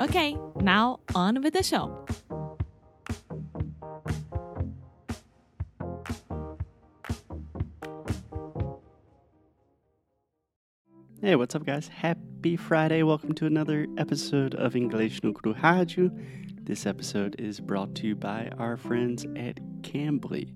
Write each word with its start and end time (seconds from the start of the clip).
Okay, 0.00 0.36
now 0.60 1.00
on 1.16 1.42
with 1.42 1.54
the 1.54 1.62
show. 1.64 2.06
Hey, 11.20 11.34
what's 11.34 11.56
up, 11.56 11.66
guys? 11.66 11.88
Happy 11.88 12.56
Friday. 12.56 13.02
Welcome 13.02 13.34
to 13.34 13.46
another 13.46 13.88
episode 13.96 14.54
of 14.54 14.76
English 14.76 15.24
no 15.24 15.32
Kuru 15.32 15.56
Rádio. 15.56 16.16
This 16.64 16.86
episode 16.86 17.34
is 17.40 17.58
brought 17.58 17.96
to 17.96 18.06
you 18.06 18.14
by 18.14 18.52
our 18.56 18.76
friends 18.76 19.24
at 19.34 19.56
Cambly. 19.82 20.54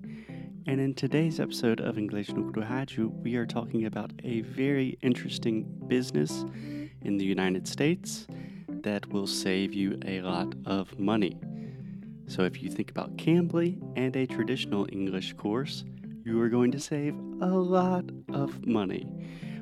And 0.67 0.79
in 0.79 0.93
today's 0.93 1.41
episode 1.41 1.81
of 1.81 1.97
English 1.97 2.31
no 2.31 2.49
Kuru 2.49 2.65
Rádio, 2.65 3.11
we 3.21 3.35
are 3.35 3.45
talking 3.45 3.83
about 3.85 4.13
a 4.23 4.39
very 4.39 4.97
interesting 5.01 5.63
business 5.87 6.45
in 7.01 7.17
the 7.17 7.25
United 7.25 7.67
States 7.67 8.25
that 8.83 9.11
will 9.11 9.27
save 9.27 9.73
you 9.73 9.99
a 10.05 10.21
lot 10.21 10.53
of 10.65 10.97
money. 10.99 11.37
So, 12.27 12.43
if 12.43 12.61
you 12.63 12.69
think 12.69 12.89
about 12.89 13.17
Cambly 13.17 13.81
and 13.97 14.15
a 14.15 14.25
traditional 14.25 14.87
English 14.91 15.33
course, 15.33 15.83
you 16.23 16.39
are 16.39 16.49
going 16.49 16.71
to 16.71 16.79
save 16.79 17.15
a 17.41 17.47
lot 17.47 18.05
of 18.31 18.65
money. 18.65 19.05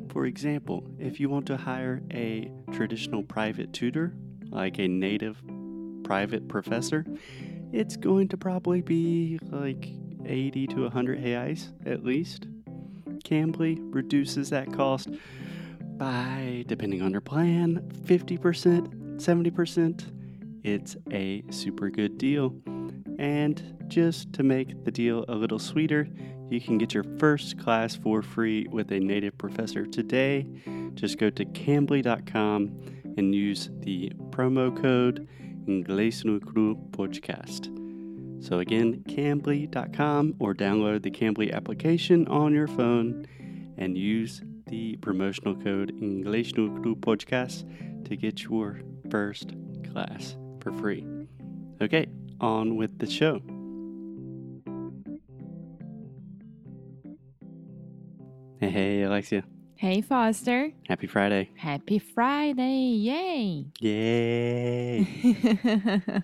For 0.10 0.26
example, 0.26 0.84
if 1.00 1.20
you 1.20 1.30
want 1.30 1.48
to 1.48 1.58
hire 1.58 2.02
a 2.12 2.52
traditional 2.72 3.24
private 3.24 3.74
tutor, 3.74 4.14
like 4.50 4.78
a 4.78 4.88
native 4.88 5.42
private 6.04 6.48
professor, 6.48 7.06
it's 7.72 7.96
going 7.96 8.28
to 8.28 8.38
probably 8.38 8.82
be 8.82 9.40
like 9.50 9.90
80 10.26 10.68
to 10.68 10.82
100 10.84 11.20
reais 11.24 11.72
at 11.86 12.04
least. 12.04 12.48
Cambly 13.24 13.80
reduces 13.94 14.50
that 14.50 14.72
cost 14.74 15.10
by, 15.98 16.64
depending 16.68 17.02
on 17.02 17.12
your 17.12 17.22
plan, 17.22 17.80
50%, 18.06 19.01
70%. 19.22 20.12
It's 20.64 20.96
a 21.12 21.44
super 21.50 21.90
good 21.90 22.18
deal. 22.18 22.56
And 23.20 23.86
just 23.88 24.34
to 24.34 24.44
make 24.44 24.84
the 24.84 24.92
deal 24.92 25.26
a 25.28 25.36
little 25.36 25.60
sweeter, 25.60 26.08
you 26.50 26.60
can 26.60 26.78
get 26.78 26.94
your 26.94 27.06
first 27.20 27.58
class 27.60 27.96
for 27.96 28.22
free 28.22 28.68
with 28.70 28.92
a 28.92 29.00
native 29.00 29.38
professor 29.38 29.86
today. 29.86 30.46
Just 30.96 31.18
go 31.18 31.30
to 31.30 31.46
cambly.com 31.46 32.82
and 33.18 33.36
use 33.36 33.70
the 33.80 34.12
promo 34.32 34.76
code 34.82 35.28
Inglês 35.68 36.26
no 36.26 36.40
Cru 36.40 36.76
Podcast. 36.92 37.70
So 38.44 38.58
again, 38.58 39.04
cambly.com 39.08 40.36
or 40.40 40.56
download 40.56 41.04
the 41.04 41.12
Cambly 41.12 41.54
application 41.54 42.28
on 42.28 42.54
your 42.56 42.68
phone 42.68 43.28
and 43.78 43.96
use 43.96 44.42
the 44.66 44.96
promotional 44.98 45.56
code 45.56 45.94
Inglês 46.02 46.58
no 46.58 46.82
Cru 46.82 46.96
Podcast 46.96 47.66
to 48.06 48.16
get 48.16 48.44
your 48.44 48.80
first 49.10 49.54
class 49.92 50.36
for 50.60 50.72
free. 50.72 51.06
Okay, 51.82 52.08
on 52.40 52.76
with 52.76 52.98
the 53.00 53.10
show. 53.10 53.42
Hey, 58.60 58.70
hey, 58.70 59.02
Alexia. 59.02 59.44
Hey, 59.76 60.02
Foster. 60.02 60.72
Happy 60.88 61.08
Friday. 61.08 61.50
Happy 61.56 61.98
Friday! 61.98 62.84
Yay! 62.84 63.66
Yay! 63.80 65.04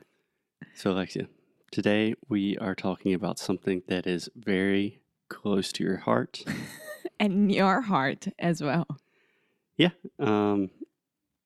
so, 0.75 0.91
Alexia, 0.91 1.27
today 1.71 2.13
we 2.29 2.55
are 2.59 2.75
talking 2.75 3.15
about 3.15 3.39
something 3.39 3.81
that 3.87 4.05
is 4.05 4.29
very 4.35 5.01
close 5.29 5.71
to 5.71 5.83
your 5.83 5.97
heart. 5.97 6.43
and 7.19 7.51
your 7.51 7.81
heart 7.81 8.27
as 8.37 8.61
well. 8.61 8.85
Yeah. 9.77 9.89
Um, 10.19 10.69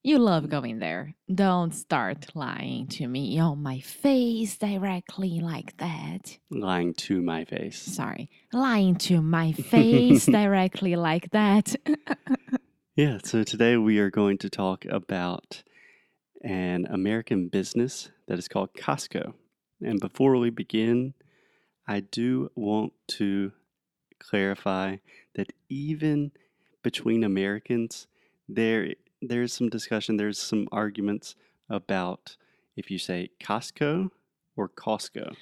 You 0.04 0.18
love 0.18 0.50
going 0.50 0.80
there. 0.80 1.14
Don't 1.34 1.74
start 1.76 2.32
lying 2.34 2.88
to 2.88 3.08
me 3.08 3.38
on 3.38 3.62
my 3.62 3.80
face 3.82 4.58
directly 4.58 5.40
like 5.42 5.78
that. 5.78 6.40
lying 6.50 6.96
to 6.96 7.22
my 7.22 7.46
face. 7.46 7.80
Sorry, 7.80 8.30
lying 8.52 8.96
to 8.96 9.22
my 9.22 9.52
face 9.52 10.26
directly 10.40 10.96
like 10.96 11.30
that. 11.32 11.76
Yeah, 12.94 13.20
so 13.24 13.44
today 13.44 13.78
we 13.78 14.00
are 14.00 14.10
going 14.12 14.38
to 14.40 14.50
talk 14.50 14.84
about 14.86 15.64
an 16.44 16.86
American 16.88 17.48
business 17.48 18.12
that 18.28 18.38
is 18.38 18.50
called 18.50 18.74
Costco. 18.74 19.34
And 19.82 19.98
before 20.02 20.36
we 20.36 20.50
begin, 20.50 21.14
I 21.88 22.02
do 22.02 22.52
want 22.54 22.92
to 23.12 23.54
clarify 24.20 24.98
that 25.36 25.54
even 25.70 26.32
between 26.84 27.24
Americans, 27.24 28.08
there 28.50 28.94
there's 29.22 29.54
some 29.54 29.70
discussion, 29.70 30.18
there's 30.18 30.40
some 30.40 30.68
arguments 30.72 31.36
about 31.70 32.38
if 32.76 32.90
you 32.92 32.98
say 32.98 33.30
Costco 33.42 34.10
or 34.56 34.70
Costco. 34.70 35.36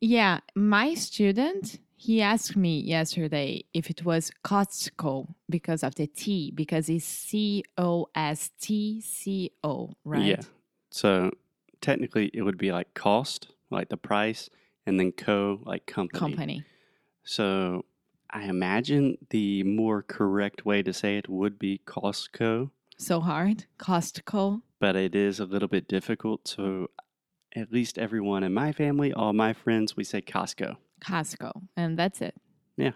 yeah, 0.00 0.40
my 0.54 0.94
student, 0.94 1.78
he 1.96 2.20
asked 2.20 2.56
me 2.56 2.80
yesterday 2.80 3.64
if 3.72 3.88
it 3.88 4.04
was 4.04 4.32
Costco 4.44 5.34
because 5.48 5.82
of 5.84 5.94
the 5.94 6.06
T, 6.06 6.50
because 6.50 6.88
it's 6.88 7.04
C 7.04 7.64
O 7.78 8.08
S 8.14 8.50
T 8.60 9.00
C 9.00 9.52
O, 9.62 9.92
right? 10.04 10.24
Yeah. 10.24 10.40
So 10.90 11.30
technically 11.80 12.30
it 12.34 12.42
would 12.42 12.58
be 12.58 12.72
like 12.72 12.94
cost, 12.94 13.48
like 13.70 13.88
the 13.88 13.96
price, 13.96 14.50
and 14.86 14.98
then 14.98 15.12
co 15.12 15.60
like 15.64 15.86
company. 15.86 16.18
Company. 16.18 16.64
So 17.22 17.84
I 18.30 18.44
imagine 18.44 19.18
the 19.30 19.62
more 19.62 20.02
correct 20.02 20.66
way 20.66 20.82
to 20.82 20.92
say 20.92 21.18
it 21.18 21.28
would 21.28 21.58
be 21.58 21.80
Costco, 21.86 22.70
So 22.98 23.20
hard. 23.20 23.64
Costco. 23.78 24.62
but 24.78 24.96
it 24.96 25.14
is 25.14 25.40
a 25.40 25.44
little 25.44 25.68
bit 25.68 25.88
difficult. 25.88 26.46
So 26.48 26.88
at 27.54 27.72
least 27.72 27.98
everyone 27.98 28.42
in 28.44 28.52
my 28.54 28.72
family, 28.72 29.12
all 29.12 29.32
my 29.32 29.52
friends, 29.52 29.96
we 29.96 30.04
say 30.04 30.20
Costco. 30.22 30.76
Costco. 31.00 31.50
And 31.76 31.98
that's 31.98 32.20
it. 32.20 32.34
Yeah. 32.76 32.92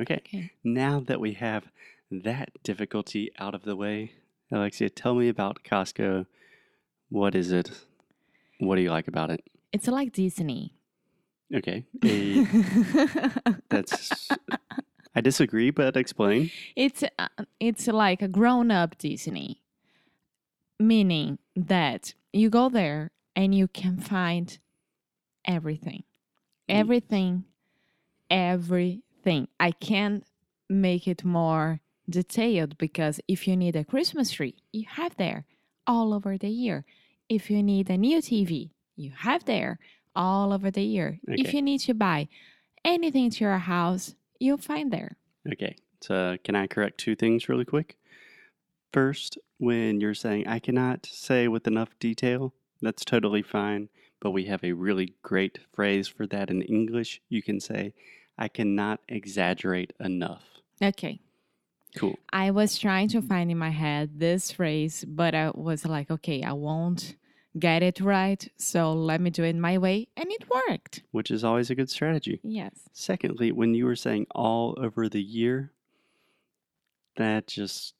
Okay. 0.00 0.16
Okay. 0.26 0.52
Now 0.64 1.00
that 1.00 1.20
we 1.20 1.32
have 1.34 1.64
that 2.10 2.50
difficulty 2.62 3.30
out 3.38 3.54
of 3.54 3.62
the 3.62 3.76
way, 3.76 4.12
Alexia, 4.52 4.90
tell 4.90 5.14
me 5.14 5.28
about 5.28 5.62
Costco. 5.64 6.26
What 7.10 7.34
is 7.34 7.52
it? 7.52 7.70
What 8.60 8.76
do 8.76 8.82
you 8.82 8.90
like 8.90 9.08
about 9.08 9.30
it? 9.30 9.40
It's 9.72 9.88
like 9.88 10.12
Disney. 10.12 10.74
Okay. 11.54 11.86
A, 12.04 12.46
that's. 13.70 14.28
I 15.18 15.20
disagree, 15.20 15.70
but 15.70 15.96
explain. 15.96 16.50
it's 16.76 17.02
uh, 17.18 17.28
it's 17.58 17.88
like 17.88 18.22
a 18.22 18.28
grown 18.28 18.70
up 18.70 18.96
Disney, 18.98 19.62
meaning 20.78 21.38
that 21.56 22.14
you 22.32 22.50
go 22.50 22.68
there 22.68 23.10
and 23.34 23.52
you 23.52 23.66
can 23.66 23.98
find 23.98 24.56
everything, 25.44 26.04
everything, 26.68 27.44
everything. 28.30 29.48
I 29.58 29.72
can't 29.72 30.24
make 30.68 31.08
it 31.08 31.24
more 31.24 31.80
detailed 32.08 32.78
because 32.78 33.20
if 33.26 33.48
you 33.48 33.56
need 33.56 33.74
a 33.74 33.84
Christmas 33.84 34.30
tree, 34.30 34.54
you 34.72 34.84
have 34.88 35.16
there 35.16 35.46
all 35.84 36.14
over 36.14 36.38
the 36.38 36.48
year. 36.48 36.84
If 37.28 37.50
you 37.50 37.60
need 37.60 37.90
a 37.90 37.98
new 37.98 38.18
TV, 38.18 38.70
you 38.94 39.10
have 39.16 39.46
there 39.46 39.80
all 40.14 40.52
over 40.52 40.70
the 40.70 40.82
year. 40.82 41.18
If 41.26 41.52
you 41.54 41.60
need 41.60 41.80
to 41.80 41.94
buy 41.94 42.28
anything 42.84 43.30
to 43.30 43.44
your 43.44 43.58
house, 43.58 44.14
you'll 44.40 44.58
find 44.58 44.92
there. 44.92 45.16
Okay. 45.52 45.76
So, 46.00 46.36
can 46.44 46.54
I 46.54 46.66
correct 46.66 46.98
two 46.98 47.16
things 47.16 47.48
really 47.48 47.64
quick? 47.64 47.96
First, 48.92 49.38
when 49.58 50.00
you're 50.00 50.14
saying 50.14 50.46
I 50.46 50.58
cannot 50.58 51.06
say 51.06 51.48
with 51.48 51.66
enough 51.66 51.98
detail, 51.98 52.54
that's 52.80 53.04
totally 53.04 53.42
fine 53.42 53.88
but 54.20 54.30
we 54.30 54.44
have 54.44 54.64
a 54.64 54.72
really 54.72 55.14
great 55.22 55.58
phrase 55.72 56.08
for 56.08 56.26
that 56.26 56.50
in 56.50 56.62
English. 56.62 57.20
You 57.28 57.42
can 57.42 57.60
say, 57.60 57.94
I 58.36 58.48
cannot 58.48 59.00
exaggerate 59.08 59.92
enough. 60.00 60.42
Okay. 60.82 61.20
Cool. 61.96 62.18
I 62.32 62.50
was 62.50 62.78
trying 62.78 63.08
to 63.08 63.22
find 63.22 63.50
in 63.50 63.58
my 63.58 63.70
head 63.70 64.18
this 64.18 64.52
phrase, 64.52 65.04
but 65.06 65.34
I 65.34 65.50
was 65.54 65.84
like, 65.84 66.10
okay, 66.10 66.42
I 66.42 66.52
won't 66.52 67.16
get 67.58 67.82
it 67.82 68.00
right. 68.00 68.48
So 68.56 68.92
let 68.92 69.20
me 69.20 69.30
do 69.30 69.44
it 69.44 69.56
my 69.56 69.78
way. 69.78 70.08
And 70.16 70.30
it 70.30 70.44
worked. 70.48 71.02
Which 71.10 71.30
is 71.30 71.44
always 71.44 71.70
a 71.70 71.74
good 71.74 71.90
strategy. 71.90 72.40
Yes. 72.42 72.72
Secondly, 72.92 73.52
when 73.52 73.74
you 73.74 73.84
were 73.84 73.96
saying 73.96 74.26
all 74.34 74.76
over 74.80 75.08
the 75.08 75.22
year, 75.22 75.72
that 77.16 77.46
just 77.48 77.94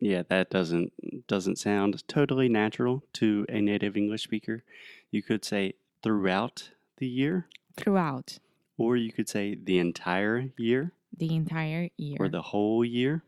yeah, 0.00 0.22
that 0.28 0.50
doesn't 0.50 1.26
doesn't 1.26 1.56
sound 1.56 2.06
totally 2.08 2.48
natural 2.48 3.02
to 3.14 3.46
a 3.48 3.60
native 3.60 3.96
English 3.96 4.24
speaker. 4.24 4.62
You 5.10 5.22
could 5.22 5.44
say 5.44 5.74
throughout 6.02 6.70
the 6.98 7.06
year, 7.06 7.46
Throughout 7.76 8.38
or 8.78 8.96
you 8.96 9.12
could 9.12 9.28
say 9.28 9.54
the 9.54 9.78
entire 9.78 10.50
year 10.58 10.92
the 11.16 11.34
entire 11.34 11.88
year. 11.96 12.16
or 12.20 12.28
the 12.28 12.42
whole 12.42 12.84
year. 12.84 13.22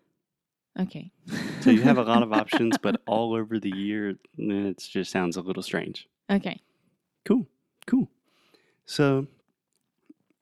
okay. 0.78 1.10
So 1.60 1.70
you 1.70 1.82
have 1.82 1.98
a 1.98 2.02
lot 2.02 2.22
of 2.22 2.32
options, 2.32 2.78
but 2.78 3.00
all 3.06 3.34
over 3.34 3.58
the 3.58 3.70
year, 3.70 4.10
eh, 4.10 4.68
it 4.70 4.78
just 4.78 5.10
sounds 5.10 5.36
a 5.36 5.40
little 5.42 5.62
strange. 5.62 6.06
okay. 6.30 6.60
Cool, 7.24 7.46
cool. 7.86 8.08
So 8.86 9.26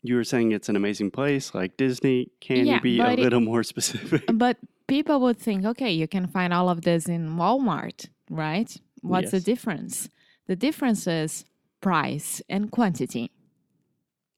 you 0.02 0.14
were 0.14 0.24
saying 0.24 0.52
it's 0.52 0.68
an 0.68 0.76
amazing 0.76 1.10
place 1.10 1.52
like 1.54 1.76
Disney. 1.76 2.30
Can 2.40 2.66
Yeah, 2.66 2.74
you 2.76 2.80
be 2.80 2.98
a 3.00 3.02
but 3.04 3.12
it- 3.18 3.22
little 3.22 3.40
more 3.40 3.62
specific? 3.64 4.22
But 4.32 4.58
people 4.86 5.18
would 5.20 5.38
think, 5.38 5.64
okay, 5.64 5.90
you 5.90 6.06
can 6.06 6.26
find 6.28 6.52
all 6.52 6.68
of 6.68 6.82
this 6.82 7.08
in 7.08 7.36
Walmart, 7.36 8.08
right? 8.30 8.70
What's 9.02 9.32
the 9.32 9.40
difference? 9.40 10.08
The 10.46 10.54
difference 10.56 11.06
is 11.08 11.44
price 11.80 12.40
and 12.48 12.70
quantity. 12.70 13.30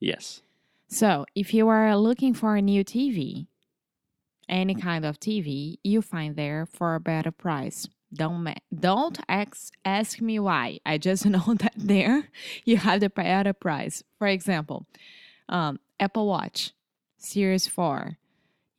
yes. 0.00 0.40
So, 0.90 1.26
if 1.34 1.52
you 1.52 1.68
are 1.68 1.94
looking 1.98 2.32
for 2.32 2.56
a 2.56 2.62
new 2.62 2.82
TV, 2.82 3.46
any 4.48 4.74
kind 4.74 5.04
of 5.04 5.20
TV, 5.20 5.78
you 5.84 6.02
find 6.02 6.36
there 6.36 6.66
for 6.66 6.94
a 6.94 7.00
better 7.00 7.30
price. 7.30 7.88
Don't 8.12 8.42
ma- 8.44 8.54
don't 8.74 9.18
ask 9.28 9.74
ask 9.84 10.20
me 10.20 10.38
why. 10.38 10.80
I 10.86 10.98
just 10.98 11.26
know 11.34 11.54
that 11.58 11.74
there 11.76 12.28
you 12.64 12.78
have 12.78 13.00
the 13.00 13.10
better 13.10 13.52
price. 13.52 14.02
For 14.18 14.26
example, 14.26 14.86
um, 15.48 15.78
Apple 16.00 16.26
Watch 16.26 16.72
Series 17.18 17.66
Four. 17.66 18.18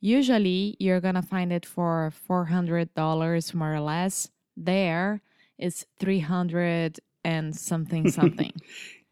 Usually, 0.00 0.76
you're 0.80 1.00
gonna 1.00 1.22
find 1.22 1.52
it 1.52 1.64
for 1.66 2.10
four 2.10 2.46
hundred 2.46 2.92
dollars 2.94 3.54
more 3.54 3.74
or 3.74 3.80
less. 3.80 4.30
There, 4.56 5.22
it's 5.58 5.86
three 5.98 6.20
hundred 6.20 6.98
and 7.24 7.54
something 7.54 8.10
something. 8.10 8.52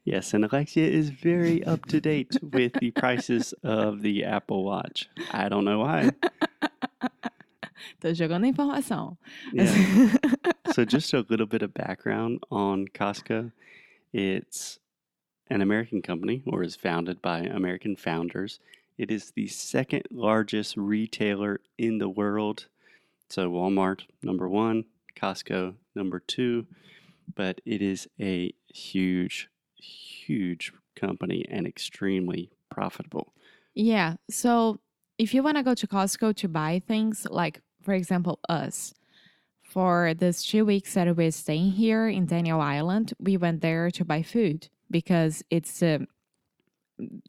Yes, 0.04 0.32
and 0.32 0.43
Alexia 0.43 0.88
is 0.88 1.11
very 1.11 1.62
up 1.64 1.84
to 1.87 2.00
date 2.00 2.34
with 2.43 2.72
the 2.81 2.93
prices 2.93 3.52
of 3.62 4.00
the 4.00 4.25
Apple 4.25 4.64
Watch. 4.64 5.06
I 5.32 5.50
don't 5.50 5.66
know 5.66 5.81
why. 5.81 6.08
Tô 8.00 8.12
jogando 8.12 8.47
informação. 8.47 9.17
Yeah. 9.53 9.67
so, 10.73 10.85
just 10.85 11.12
a 11.15 11.25
little 11.29 11.47
bit 11.47 11.62
of 11.62 11.73
background 11.75 12.41
on 12.50 12.87
Costco. 12.89 13.53
It's 14.12 14.79
an 15.50 15.62
American 15.62 16.03
company, 16.03 16.43
or 16.47 16.62
is 16.62 16.77
founded 16.77 17.23
by 17.23 17.41
American 17.41 17.97
founders. 17.97 18.61
It 18.97 19.11
is 19.11 19.31
the 19.31 19.47
second 19.47 20.05
largest 20.11 20.77
retailer 20.77 21.61
in 21.77 21.99
the 21.99 22.09
world. 22.09 22.67
So, 23.29 23.50
Walmart, 23.50 24.03
number 24.23 24.49
one, 24.49 24.85
Costco, 25.17 25.75
number 25.95 26.21
two. 26.21 26.67
But 27.35 27.61
it 27.65 27.83
is 27.83 28.09
a 28.19 28.53
huge, 28.67 29.49
huge 29.77 30.73
company 30.97 31.45
and 31.49 31.67
extremely 31.67 32.50
profitable. 32.71 33.33
Yeah. 33.75 34.15
So 34.29 34.81
if 35.19 35.35
you 35.35 35.43
want 35.43 35.56
to 35.56 35.62
go 35.62 35.75
to 35.75 35.87
Costco 35.87 36.37
to 36.37 36.49
buy 36.49 36.81
things, 36.87 37.26
like 37.31 37.61
for 37.82 37.93
example, 37.94 38.38
us, 38.49 38.94
for 39.62 40.15
this 40.15 40.43
two 40.44 40.65
weeks 40.65 40.94
that 40.94 41.15
we're 41.17 41.31
staying 41.31 41.73
here 41.73 42.09
in 42.09 42.26
Daniel 42.26 42.61
Island, 42.61 43.12
we 43.19 43.37
went 43.37 43.61
there 43.61 43.91
to 43.91 44.05
buy 44.05 44.23
food 44.23 44.69
because 44.91 45.43
it's 45.50 45.82
uh, 45.82 45.99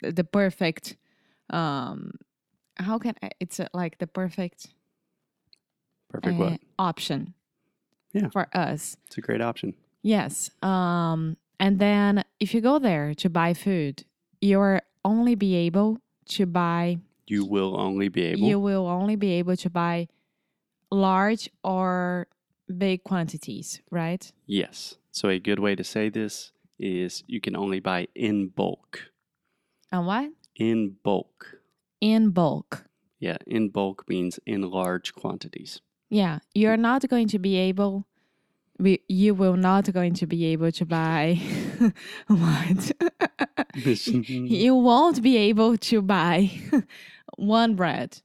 the 0.01 0.23
perfect. 0.23 0.95
Um, 1.49 2.11
how 2.77 2.97
can 2.99 3.15
I, 3.21 3.31
it's 3.39 3.59
uh, 3.59 3.67
like 3.73 3.97
the 3.97 4.07
perfect 4.07 4.67
Perfect 6.09 6.39
uh, 6.39 6.43
what? 6.43 6.59
option 6.79 7.33
Yeah. 8.13 8.29
for 8.29 8.47
us. 8.55 8.97
It's 9.07 9.17
a 9.17 9.21
great 9.21 9.41
option. 9.41 9.75
Yes. 10.01 10.49
Um, 10.63 11.37
and 11.59 11.77
then 11.77 12.23
if 12.39 12.53
you 12.53 12.61
go 12.61 12.79
there 12.79 13.13
to 13.15 13.29
buy 13.29 13.53
food, 13.53 14.05
you're 14.41 14.81
only 15.03 15.35
be 15.35 15.55
able 15.55 15.99
to 16.29 16.45
buy 16.45 16.99
You 17.29 17.45
will 17.45 17.79
only 17.79 18.09
be 18.09 18.23
able. 18.23 18.47
you 18.47 18.59
will 18.59 18.87
only 18.87 19.15
be 19.15 19.33
able 19.33 19.55
to 19.57 19.69
buy 19.69 20.07
large 20.91 21.49
or 21.63 22.27
big 22.77 23.03
quantities, 23.03 23.81
right? 23.91 24.31
Yes. 24.47 24.97
So 25.11 25.29
a 25.29 25.39
good 25.39 25.59
way 25.59 25.75
to 25.75 25.83
say 25.83 26.09
this 26.09 26.51
is 26.79 27.23
you 27.27 27.39
can 27.39 27.55
only 27.55 27.79
buy 27.79 28.07
in 28.15 28.47
bulk. 28.47 29.11
And 29.91 30.07
what? 30.07 30.29
In 30.55 30.95
bulk. 31.03 31.59
In 32.01 32.31
bulk. 32.31 32.85
Yeah, 33.19 33.37
in 33.45 33.69
bulk 33.69 34.05
means 34.07 34.39
in 34.45 34.61
large 34.61 35.13
quantities. 35.13 35.81
Yeah, 36.09 36.39
you're 36.55 36.77
not 36.77 37.07
going 37.09 37.27
to 37.29 37.39
be 37.39 37.57
able 37.57 38.07
we, 38.79 39.01
you 39.09 39.33
will 39.33 39.57
not 39.57 39.91
going 39.91 40.13
to 40.15 40.25
be 40.25 40.45
able 40.45 40.71
to 40.71 40.85
buy 40.85 41.39
what? 42.27 42.91
Mm-hmm. 43.75 44.45
you 44.45 44.73
won't 44.73 45.21
be 45.21 45.37
able 45.37 45.77
to 45.77 46.01
buy 46.01 46.51
one 47.39 47.75
bread. 47.75 48.21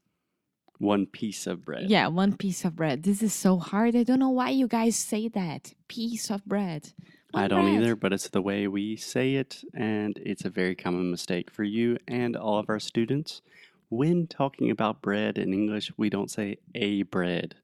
One 0.79 1.07
piece 1.07 1.47
of 1.47 1.65
bread. 1.65 1.89
Yeah, 1.89 2.09
one 2.09 2.37
piece 2.37 2.65
of 2.65 2.77
bread. 2.77 3.05
This 3.05 3.23
is 3.23 3.33
so 3.33 3.59
hard. 3.59 3.95
I 3.95 4.03
don't 4.03 4.19
know 4.19 4.31
why 4.31 4.51
you 4.51 4.67
guys 4.67 4.97
say 4.97 5.29
that. 5.29 5.73
Piece 5.89 6.31
of 6.31 6.45
bread. 6.45 6.93
I 7.33 7.49
don't 7.49 7.65
bread. 7.65 7.83
either, 7.83 7.97
but 7.97 8.13
it's 8.13 8.29
the 8.29 8.43
way 8.43 8.67
we 8.69 8.97
say 8.97 9.35
it, 9.35 9.63
and 9.73 10.17
it's 10.19 10.45
a 10.45 10.51
very 10.51 10.75
common 10.75 11.11
mistake 11.11 11.51
for 11.51 11.65
you 11.65 11.97
and 12.07 12.37
all 12.37 12.59
of 12.59 12.69
our 12.69 12.81
students. 12.81 13.41
When 13.89 14.27
talking 14.27 14.71
about 14.71 15.03
bread 15.03 15.39
in 15.39 15.53
English, 15.53 15.93
we 15.97 16.11
don't 16.11 16.31
say 16.31 16.59
a 16.75 17.03
bread. 17.03 17.57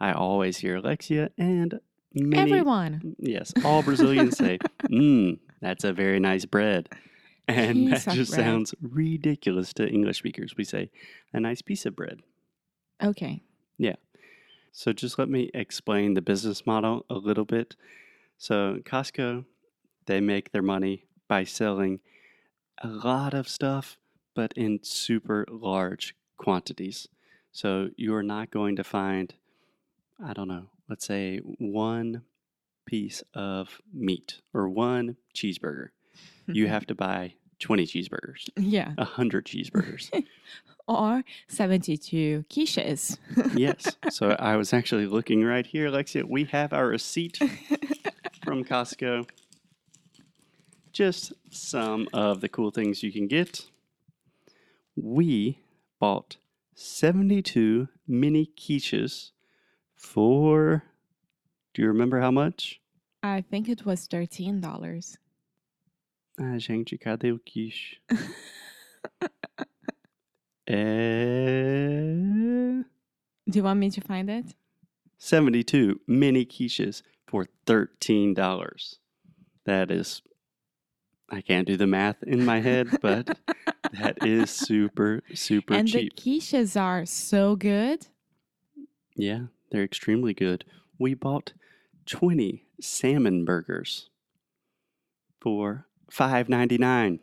I 0.00 0.12
always 0.12 0.58
hear 0.58 0.76
Alexia 0.76 1.30
and 1.38 1.80
many 2.12 2.52
Everyone. 2.52 3.14
Yes, 3.18 3.52
all 3.64 3.82
Brazilians 3.82 4.36
say, 4.36 4.58
"Mmm, 4.84 5.38
that's 5.60 5.84
a 5.84 5.92
very 5.92 6.20
nice 6.20 6.44
bread," 6.44 6.88
and 7.48 7.88
Piece 7.88 8.04
that 8.04 8.14
just 8.14 8.30
bread. 8.30 8.44
sounds 8.44 8.74
ridiculous 8.80 9.72
to 9.74 9.88
English 9.88 10.18
speakers. 10.18 10.56
We 10.56 10.64
say, 10.64 10.90
"A 11.32 11.40
nice 11.40 11.62
piece 11.62 11.86
of 11.86 11.94
bread." 11.96 12.22
Okay. 13.02 13.42
Yeah. 13.78 13.96
So 14.72 14.92
just 14.92 15.18
let 15.18 15.28
me 15.28 15.50
explain 15.54 16.14
the 16.14 16.22
business 16.22 16.66
model 16.66 17.06
a 17.08 17.14
little 17.14 17.44
bit. 17.44 17.76
So 18.38 18.78
Costco, 18.84 19.44
they 20.06 20.20
make 20.20 20.50
their 20.50 20.62
money 20.62 21.04
by 21.28 21.44
selling 21.44 22.00
a 22.78 22.88
lot 22.88 23.34
of 23.34 23.48
stuff, 23.48 23.98
but 24.34 24.52
in 24.56 24.80
super 24.82 25.44
large 25.48 26.16
quantities. 26.36 27.08
So 27.52 27.90
you 27.96 28.14
are 28.14 28.22
not 28.22 28.50
going 28.50 28.74
to 28.76 28.84
find, 28.84 29.34
I 30.22 30.32
don't 30.32 30.48
know, 30.48 30.70
let's 30.88 31.06
say 31.06 31.38
one 31.38 32.22
piece 32.84 33.22
of 33.32 33.80
meat 33.92 34.40
or 34.52 34.68
one 34.68 35.16
cheeseburger. 35.34 35.90
You 36.46 36.66
have 36.74 36.86
to 36.86 36.94
buy 36.94 37.34
20 37.60 37.86
cheeseburgers, 37.86 38.48
Yeah. 38.56 38.92
100 38.96 39.46
cheeseburgers. 39.46 40.10
Or 40.86 41.22
72 41.48 42.44
quiches. 42.50 43.16
yes. 43.56 43.96
So 44.10 44.36
I 44.38 44.56
was 44.56 44.74
actually 44.74 45.06
looking 45.06 45.42
right 45.42 45.64
here, 45.66 45.86
Alexia. 45.86 46.26
We 46.26 46.44
have 46.44 46.74
our 46.74 46.86
receipt 46.88 47.38
from 48.44 48.64
Costco. 48.64 49.26
Just 50.92 51.32
some 51.50 52.06
of 52.12 52.42
the 52.42 52.50
cool 52.50 52.70
things 52.70 53.02
you 53.02 53.10
can 53.12 53.28
get. 53.28 53.66
We 54.94 55.58
bought 55.98 56.36
72 56.74 57.88
mini 58.06 58.50
quiches 58.54 59.30
for, 59.96 60.84
do 61.72 61.80
you 61.80 61.88
remember 61.88 62.20
how 62.20 62.30
much? 62.30 62.80
I 63.22 63.40
think 63.40 63.70
it 63.70 63.86
was 63.86 64.06
$13. 64.06 65.16
Ah, 66.38 66.58
gente, 66.58 66.98
cadê 66.98 67.32
o 67.32 67.38
quiche? 67.38 68.00
Eh, 70.66 72.82
Do 73.46 73.58
you 73.58 73.62
want 73.62 73.78
me 73.78 73.90
to 73.90 74.00
find 74.00 74.30
it? 74.30 74.54
72 75.18 76.00
mini 76.06 76.44
quiches 76.46 77.02
for 77.26 77.46
$13. 77.66 78.96
That 79.66 79.90
is, 79.90 80.22
I 81.30 81.40
can't 81.42 81.66
do 81.66 81.76
the 81.76 81.86
math 81.86 82.22
in 82.22 82.44
my 82.44 82.60
head, 82.60 82.88
but 83.02 83.38
that 83.92 84.24
is 84.24 84.50
super, 84.50 85.22
super 85.34 85.74
and 85.74 85.86
cheap. 85.88 86.16
the 86.16 86.22
quiches 86.22 86.78
are 86.80 87.04
so 87.06 87.56
good. 87.56 88.06
yeah, 89.16 89.46
they're 89.70 89.84
extremely 89.84 90.32
good. 90.34 90.64
We 90.98 91.14
bought 91.14 91.52
20 92.06 92.64
salmon 92.80 93.44
burgers 93.44 94.08
for 95.40 95.86
five 96.14 96.48
ninety 96.48 96.78
nine. 96.78 97.18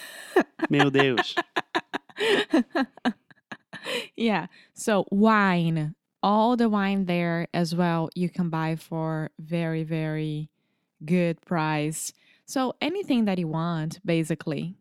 Meu 0.70 0.90
Deus. 0.90 1.34
yeah. 4.16 4.46
So 4.74 5.06
wine, 5.10 5.94
all 6.22 6.56
the 6.56 6.68
wine 6.68 7.06
there 7.06 7.48
as 7.54 7.74
well, 7.74 8.10
you 8.14 8.28
can 8.28 8.50
buy 8.50 8.76
for 8.76 9.30
very, 9.38 9.82
very 9.82 10.50
good 11.04 11.40
price. 11.40 12.12
So 12.44 12.74
anything 12.80 13.24
that 13.24 13.38
you 13.38 13.48
want, 13.48 14.04
basically. 14.04 14.76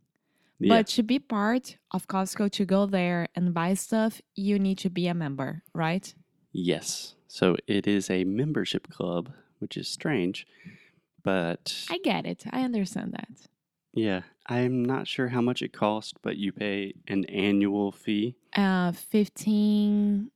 Yeah. 0.59 0.77
But 0.77 0.87
to 0.87 1.03
be 1.03 1.19
part 1.19 1.77
of 1.91 2.07
Costco, 2.07 2.51
to 2.51 2.65
go 2.65 2.85
there 2.85 3.27
and 3.35 3.53
buy 3.53 3.75
stuff, 3.75 4.21
you 4.35 4.57
need 4.59 4.79
to 4.79 4.89
be 4.89 5.07
a 5.07 5.13
member, 5.13 5.61
right? 5.73 6.13
Yes. 6.51 7.15
So 7.27 7.55
it 7.67 7.87
is 7.87 8.09
a 8.09 8.23
membership 8.23 8.89
club, 8.89 9.31
which 9.59 9.77
is 9.77 9.87
strange. 9.87 10.47
But 11.27 11.85
I 11.89 11.97
get 11.97 12.25
it. 12.25 12.45
I 12.51 12.61
understand 12.61 13.11
that. 13.11 13.27
yeah, 13.93 14.21
I'm 14.45 14.85
not 14.85 15.09
sure 15.09 15.27
how 15.27 15.41
much 15.41 15.61
it 15.61 15.73
costs, 15.73 16.13
but 16.21 16.37
you 16.37 16.53
pay 16.53 16.93
an 17.09 17.25
annual 17.25 17.91
fee. 17.91 18.37
Uh, 18.55 18.93
15 18.93 20.31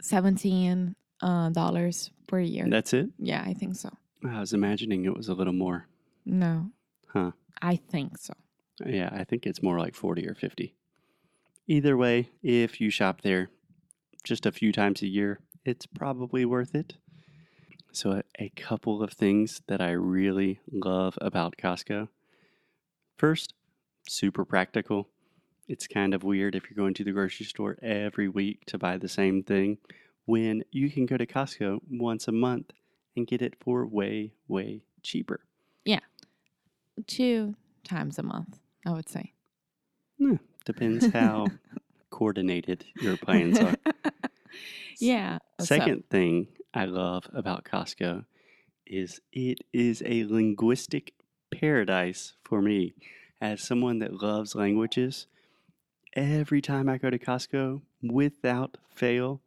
17 0.00 0.94
uh, 1.20 1.48
dollars 1.48 2.12
per 2.28 2.38
year. 2.38 2.64
That's 2.68 2.92
it? 2.92 3.10
yeah, 3.18 3.42
I 3.44 3.54
think 3.54 3.74
so. 3.74 3.90
I 4.24 4.38
was 4.38 4.52
imagining 4.52 5.04
it 5.04 5.16
was 5.16 5.28
a 5.28 5.34
little 5.34 5.52
more. 5.52 5.88
No. 6.24 6.70
Huh. 7.08 7.32
I 7.60 7.74
think 7.74 8.16
so. 8.16 8.34
Yeah, 8.86 9.10
I 9.12 9.24
think 9.24 9.46
it's 9.48 9.64
more 9.64 9.80
like 9.80 9.96
40 9.96 10.28
or 10.28 10.36
50. 10.36 10.76
Either 11.66 11.96
way, 11.96 12.28
if 12.40 12.80
you 12.80 12.88
shop 12.88 13.22
there 13.22 13.50
just 14.22 14.46
a 14.46 14.52
few 14.52 14.70
times 14.70 15.02
a 15.02 15.08
year, 15.08 15.40
it's 15.64 15.86
probably 15.86 16.44
worth 16.44 16.76
it. 16.76 16.94
So, 17.92 18.12
a, 18.12 18.22
a 18.38 18.48
couple 18.50 19.02
of 19.02 19.12
things 19.12 19.62
that 19.66 19.80
I 19.80 19.90
really 19.90 20.60
love 20.70 21.18
about 21.20 21.56
Costco. 21.56 22.08
First, 23.16 23.54
super 24.08 24.44
practical. 24.44 25.08
It's 25.68 25.86
kind 25.86 26.14
of 26.14 26.22
weird 26.24 26.54
if 26.54 26.64
you're 26.70 26.76
going 26.76 26.94
to 26.94 27.04
the 27.04 27.12
grocery 27.12 27.46
store 27.46 27.76
every 27.82 28.28
week 28.28 28.64
to 28.66 28.78
buy 28.78 28.96
the 28.96 29.08
same 29.08 29.42
thing 29.42 29.78
when 30.24 30.64
you 30.70 30.90
can 30.90 31.06
go 31.06 31.16
to 31.16 31.26
Costco 31.26 31.80
once 31.90 32.28
a 32.28 32.32
month 32.32 32.70
and 33.16 33.26
get 33.26 33.42
it 33.42 33.54
for 33.60 33.86
way, 33.86 34.32
way 34.48 34.82
cheaper. 35.02 35.40
Yeah. 35.84 36.00
Two 37.06 37.54
times 37.84 38.18
a 38.18 38.22
month, 38.22 38.58
I 38.86 38.92
would 38.92 39.08
say. 39.08 39.32
Hmm, 40.18 40.36
Depends 40.64 41.06
how 41.12 41.46
coordinated 42.10 42.84
your 43.00 43.16
plans 43.16 43.58
are. 43.58 43.74
yeah. 44.98 45.38
Second 45.60 46.08
thing 46.10 46.48
I 46.72 46.84
love 46.84 47.28
about 47.32 47.64
Costco 47.64 48.26
is 48.86 49.20
it 49.32 49.58
is 49.72 50.02
a 50.06 50.24
linguistic 50.24 51.14
paradise 51.50 52.34
for 52.44 52.62
me. 52.62 52.94
As 53.40 53.62
someone 53.62 54.00
that 54.00 54.22
loves 54.22 54.54
languages, 54.54 55.26
every 56.12 56.60
time 56.60 56.88
I 56.88 56.98
go 56.98 57.08
to 57.08 57.18
Costco, 57.18 57.80
without 58.02 58.76
fail, 58.94 59.40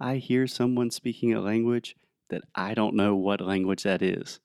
I 0.00 0.16
hear 0.16 0.46
someone 0.46 0.90
speaking 0.90 1.32
a 1.32 1.40
language 1.40 1.96
that 2.30 2.42
I 2.54 2.74
don't 2.74 2.96
know 2.96 3.14
what 3.14 3.40
language 3.40 3.84
that 3.84 4.02
is, 4.02 4.40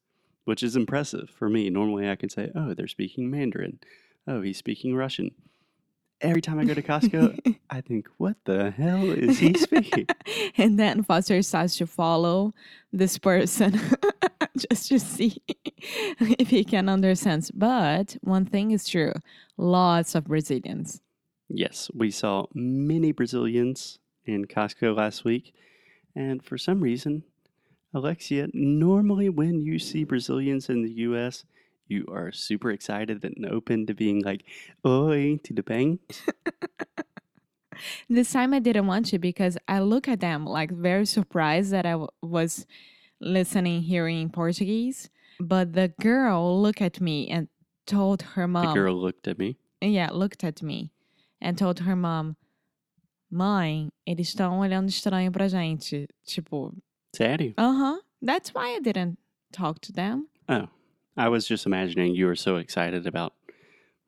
which 0.46 0.64
is 0.64 0.76
impressive 0.76 1.30
for 1.30 1.50
me. 1.50 1.70
Normally 1.70 2.10
I 2.10 2.16
can 2.16 2.30
say, 2.30 2.52
oh, 2.56 2.74
they're 2.74 2.88
speaking 2.88 3.30
Mandarin. 3.32 3.80
Oh, 4.28 4.42
he's 4.42 4.58
speaking 4.58 4.96
Russian. 4.96 5.32
Every 6.24 6.42
time 6.42 6.58
I 6.58 6.64
go 6.64 6.74
to 6.74 6.82
Costco, 6.82 7.58
I 7.70 7.82
think, 7.82 8.08
what 8.18 8.38
the 8.46 8.72
hell 8.72 9.04
is 9.12 9.40
he 9.40 9.54
speaking? 9.56 10.08
and 10.58 10.80
then 10.80 11.04
Foster 11.04 11.42
starts 11.42 11.76
to 11.78 11.86
follow 11.86 12.54
this 12.94 13.18
person 13.18 13.80
just 14.58 14.88
to 14.88 15.00
see 15.00 15.42
if 15.48 16.50
he 16.50 16.64
can 16.64 16.88
understand. 16.88 17.50
But 17.54 18.16
one 18.22 18.46
thing 18.46 18.72
is 18.72 18.88
true 18.88 19.14
lots 19.58 20.16
of 20.16 20.26
Brazilians. 20.26 21.02
Yes, 21.50 21.92
we 21.94 22.10
saw 22.10 22.46
many 22.54 23.12
Brazilians 23.12 24.00
in 24.26 24.46
Costco 24.46 24.96
last 24.96 25.26
week. 25.26 25.54
And 26.16 26.44
for 26.44 26.58
some 26.58 26.80
reason, 26.80 27.24
Alexia, 27.94 28.48
normally 28.54 29.30
when 29.30 29.62
you 29.62 29.78
see 29.78 30.04
Brazilians 30.04 30.70
in 30.70 30.84
the 30.84 30.92
US, 31.08 31.44
you 31.94 32.06
are 32.12 32.32
super 32.32 32.72
excited 32.72 33.24
and 33.24 33.46
open 33.46 33.86
to 33.88 33.94
being 33.94 34.22
like, 34.24 34.44
oi, 34.86 35.40
tudo 35.44 35.64
bem? 35.64 36.00
This 38.10 38.32
time 38.32 38.54
I 38.54 38.60
didn't 38.60 38.86
want 38.88 39.08
to 39.08 39.20
because 39.20 39.58
I 39.68 39.80
look 39.80 40.08
at 40.08 40.20
them 40.20 40.46
like 40.46 40.72
very 40.72 41.06
surprised 41.06 41.72
that 41.72 41.86
I 41.86 41.92
w- 41.98 42.08
was 42.22 42.66
listening, 43.20 43.82
hearing 43.82 44.22
in 44.22 44.30
Portuguese. 44.30 45.10
But 45.40 45.74
the 45.74 45.88
girl 46.00 46.62
looked 46.62 46.82
at 46.82 47.02
me 47.02 47.28
and 47.30 47.48
told 47.88 48.22
her 48.36 48.48
mom. 48.48 48.68
The 48.76 48.82
girl 48.82 48.96
looked 48.96 49.28
at 49.28 49.40
me. 49.40 49.58
Yeah, 49.82 50.10
looked 50.12 50.44
at 50.44 50.62
me 50.62 50.92
and 51.42 51.58
told 51.58 51.80
her 51.82 51.96
mom, 51.96 52.36
Mãe, 53.32 53.90
eles 54.06 54.28
estão 54.30 54.60
olhando 54.60 54.90
estranho 54.90 55.32
pra 55.32 55.48
gente. 55.48 56.08
Tipo, 56.26 56.74
Sério? 57.16 57.54
uh 57.58 57.74
huh. 57.74 57.98
That's 58.22 58.54
why 58.54 58.76
I 58.76 58.80
didn't 58.80 59.18
talk 59.52 59.80
to 59.82 59.92
them. 59.92 60.28
Oh, 60.48 60.68
I 61.18 61.30
was 61.30 61.48
just 61.48 61.66
imagining 61.66 62.16
you 62.16 62.26
were 62.26 62.36
so 62.36 62.56
excited 62.58 63.06
about 63.08 63.34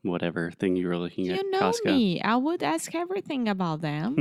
whatever 0.01 0.51
thing 0.51 0.75
you 0.75 0.87
were 0.87 0.97
looking 0.97 1.29
at 1.29 1.37
You 1.37 1.51
know 1.51 1.59
Costco. 1.59 1.85
me. 1.85 2.21
I 2.21 2.35
would 2.35 2.61
ask 2.63 2.93
everything 2.95 3.47
about 3.47 3.81
them. 3.81 4.17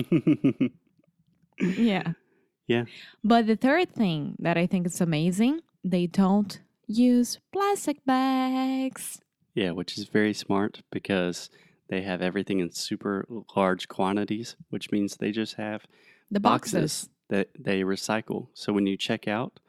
yeah. 1.60 2.12
Yeah. 2.66 2.84
But 3.22 3.46
the 3.46 3.56
third 3.56 3.92
thing 3.94 4.36
that 4.38 4.56
I 4.56 4.66
think 4.66 4.86
is 4.86 4.98
amazing, 5.02 5.60
they 5.84 6.06
don't 6.06 6.58
use 6.86 7.38
plastic 7.52 8.02
bags. 8.06 9.20
Yeah, 9.54 9.72
which 9.72 9.98
is 9.98 10.04
very 10.08 10.32
smart 10.32 10.80
because 10.90 11.50
they 11.90 12.00
have 12.00 12.22
everything 12.22 12.60
in 12.60 12.70
super 12.72 13.26
large 13.54 13.86
quantities, 13.88 14.56
which 14.70 14.90
means 14.90 15.18
they 15.18 15.30
just 15.30 15.56
have 15.56 15.84
The 16.30 16.40
boxes, 16.40 16.72
boxes. 16.72 17.08
that 17.28 17.48
they 17.58 17.82
recycle. 17.82 18.48
So 18.54 18.72
when 18.72 18.86
you 18.86 18.96
check 18.96 19.28
out, 19.28 19.60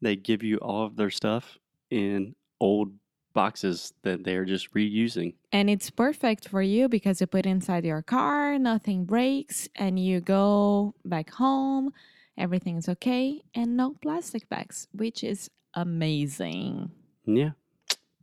they 0.00 0.14
give 0.14 0.44
you 0.44 0.58
all 0.58 0.86
of 0.86 0.94
their 0.94 1.10
stuff 1.10 1.58
in 1.90 2.36
old 2.64 2.88
boxes 3.34 3.92
that 4.02 4.24
they're 4.24 4.46
just 4.46 4.72
reusing. 4.72 5.34
And 5.52 5.68
it's 5.68 5.90
perfect 5.90 6.48
for 6.48 6.62
you 6.62 6.88
because 6.88 7.20
you 7.20 7.26
put 7.26 7.44
it 7.44 7.50
inside 7.50 7.84
your 7.84 8.00
car, 8.00 8.58
nothing 8.58 9.04
breaks, 9.04 9.68
and 9.74 9.98
you 9.98 10.20
go 10.20 10.94
back 11.04 11.30
home, 11.30 11.92
everything's 12.38 12.88
okay, 12.88 13.42
and 13.54 13.76
no 13.76 13.96
plastic 14.00 14.48
bags, 14.48 14.88
which 14.92 15.22
is 15.22 15.50
amazing. 15.74 16.90
Yeah. 17.26 17.50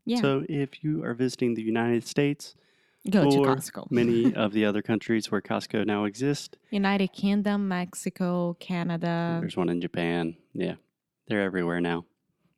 Yeah. 0.06 0.22
So 0.22 0.44
if 0.50 0.84
you 0.84 1.04
are 1.04 1.14
visiting 1.14 1.54
the 1.54 1.62
United 1.62 2.08
States 2.08 2.56
go 3.10 3.30
to 3.30 3.38
Costco. 3.38 3.92
many 3.92 4.34
of 4.34 4.54
the 4.54 4.66
other 4.66 4.82
countries 4.82 5.30
where 5.30 5.42
Costco 5.42 5.86
now 5.86 6.06
exists, 6.06 6.58
United 6.72 7.12
Kingdom, 7.14 7.68
Mexico, 7.68 8.56
Canada. 8.60 9.38
there's 9.40 9.58
one 9.58 9.70
in 9.70 9.82
Japan. 9.82 10.36
Yeah. 10.54 10.76
They're 11.28 11.44
everywhere 11.44 11.82
now. 11.82 12.06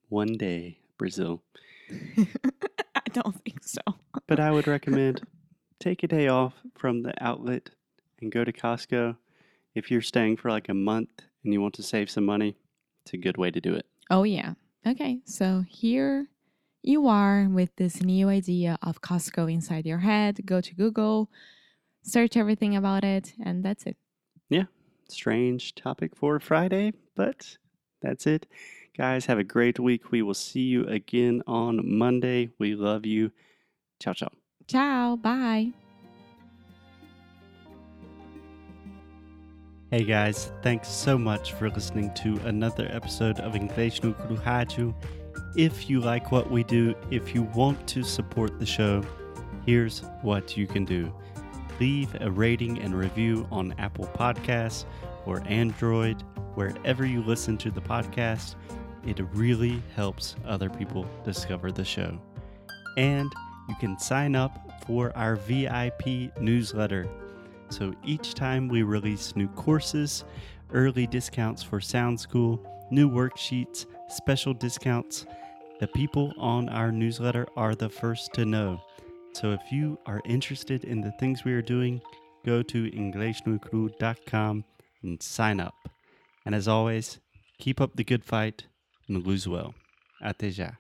One 0.09 0.33
day, 0.37 0.79
Brazil. 0.97 1.43
I 2.95 3.09
don't 3.11 3.35
think 3.43 3.63
so. 3.63 3.81
But 4.27 4.39
I 4.39 4.51
would 4.51 4.67
recommend 4.67 5.21
take 5.79 6.03
a 6.03 6.07
day 6.07 6.27
off 6.27 6.53
from 6.75 7.03
the 7.03 7.13
outlet 7.23 7.69
and 8.21 8.31
go 8.31 8.43
to 8.43 8.53
Costco. 8.53 9.17
If 9.75 9.91
you're 9.91 10.01
staying 10.01 10.37
for 10.37 10.49
like 10.49 10.69
a 10.69 10.73
month 10.73 11.09
and 11.43 11.53
you 11.53 11.61
want 11.61 11.73
to 11.75 11.83
save 11.83 12.09
some 12.09 12.25
money, 12.25 12.55
it's 13.03 13.13
a 13.13 13.17
good 13.17 13.37
way 13.37 13.51
to 13.51 13.59
do 13.59 13.73
it. 13.73 13.85
Oh, 14.09 14.23
yeah. 14.23 14.53
Okay, 14.85 15.19
so 15.25 15.63
here 15.67 16.27
you 16.81 17.07
are 17.07 17.47
with 17.49 17.75
this 17.77 18.01
new 18.01 18.29
idea 18.29 18.77
of 18.81 19.01
Costco 19.01 19.51
inside 19.51 19.85
your 19.85 19.99
head. 19.99 20.45
Go 20.45 20.61
to 20.61 20.75
Google, 20.75 21.29
search 22.01 22.37
everything 22.37 22.75
about 22.75 23.03
it, 23.03 23.33
and 23.43 23.63
that's 23.63 23.85
it. 23.85 23.97
Yeah. 24.49 24.65
Strange 25.09 25.75
topic 25.75 26.15
for 26.15 26.39
Friday, 26.39 26.93
but 27.15 27.57
that's 28.01 28.25
it. 28.25 28.45
Guys, 28.95 29.25
have 29.25 29.39
a 29.39 29.43
great 29.43 29.79
week. 29.79 30.11
We 30.11 30.21
will 30.21 30.35
see 30.35 30.61
you 30.61 30.85
again 30.85 31.41
on 31.47 31.81
Monday. 31.97 32.51
We 32.59 32.75
love 32.75 33.07
you. 33.07 33.31
Ciao, 33.99 34.13
ciao. 34.13 34.29
Ciao, 34.67 35.15
bye. 35.15 35.71
Hey 39.89 40.03
guys, 40.03 40.51
thanks 40.61 40.87
so 40.87 41.17
much 41.17 41.53
for 41.53 41.69
listening 41.69 42.13
to 42.15 42.37
another 42.45 42.87
episode 42.91 43.39
of 43.39 43.53
Inglês 43.53 44.03
no 44.03 44.13
Rádio. 44.37 44.93
If 45.55 45.89
you 45.89 45.99
like 45.99 46.31
what 46.31 46.51
we 46.51 46.63
do, 46.63 46.95
if 47.09 47.33
you 47.33 47.43
want 47.55 47.87
to 47.87 48.03
support 48.03 48.59
the 48.59 48.65
show, 48.65 49.03
here's 49.65 50.01
what 50.21 50.55
you 50.55 50.67
can 50.67 50.85
do. 50.85 51.11
Leave 51.79 52.15
a 52.21 52.29
rating 52.29 52.79
and 52.79 52.95
review 52.95 53.47
on 53.51 53.73
Apple 53.79 54.05
Podcasts 54.15 54.85
or 55.25 55.41
Android, 55.45 56.23
wherever 56.55 57.05
you 57.05 57.23
listen 57.23 57.57
to 57.57 57.71
the 57.71 57.81
podcast. 57.81 58.55
It 59.05 59.19
really 59.33 59.81
helps 59.95 60.35
other 60.45 60.69
people 60.69 61.05
discover 61.25 61.71
the 61.71 61.83
show. 61.83 62.17
And 62.97 63.31
you 63.67 63.75
can 63.79 63.99
sign 63.99 64.35
up 64.35 64.57
for 64.85 65.15
our 65.17 65.35
VIP 65.35 66.37
newsletter. 66.39 67.07
So 67.69 67.93
each 68.05 68.33
time 68.33 68.67
we 68.67 68.83
release 68.83 69.35
new 69.35 69.47
courses, 69.49 70.23
early 70.71 71.07
discounts 71.07 71.63
for 71.63 71.81
Sound 71.81 72.19
School, 72.19 72.61
new 72.91 73.09
worksheets, 73.09 73.85
special 74.09 74.53
discounts, 74.53 75.25
The 75.79 75.87
people 75.87 76.33
on 76.37 76.69
our 76.69 76.91
newsletter 76.91 77.47
are 77.57 77.75
the 77.75 77.89
first 77.89 78.31
to 78.33 78.45
know. 78.45 78.79
So 79.33 79.51
if 79.51 79.71
you 79.71 79.97
are 80.05 80.21
interested 80.23 80.85
in 80.85 81.01
the 81.01 81.11
things 81.13 81.43
we 81.43 81.53
are 81.53 81.61
doing, 81.61 81.99
go 82.45 82.61
to 82.61 82.91
inglesnuecru.com 82.91 84.63
and 85.01 85.21
sign 85.23 85.59
up. 85.59 85.89
And 86.45 86.55
as 86.55 86.67
always, 86.67 87.19
keep 87.57 87.81
up 87.81 87.95
the 87.95 88.03
good 88.03 88.23
fight 88.23 88.67
and 89.07 89.25
lose 89.25 89.47
well. 89.47 89.73
Até 90.21 90.49
já. 90.49 90.77